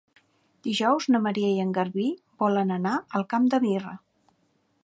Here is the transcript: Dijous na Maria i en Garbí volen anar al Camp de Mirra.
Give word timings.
Dijous 0.67 1.07
na 1.15 1.21
Maria 1.25 1.51
i 1.57 1.61
en 1.65 1.75
Garbí 1.77 2.07
volen 2.45 2.75
anar 2.79 2.97
al 3.21 3.29
Camp 3.35 3.47
de 3.55 3.61
Mirra. 3.67 3.99